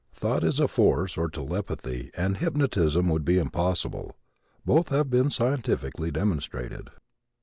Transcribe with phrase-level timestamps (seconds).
[0.11, 4.17] Thought is a force or telepathy and hypnotism would be impossible.
[4.65, 6.89] Both have been scientifically demonstrated.